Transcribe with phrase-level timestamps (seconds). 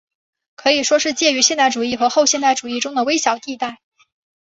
[0.55, 3.77] 可以说是介于现代主义和后现代主义中间的微小地带。